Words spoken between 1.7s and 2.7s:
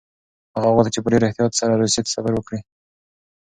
روسيې ته سفر وکړي.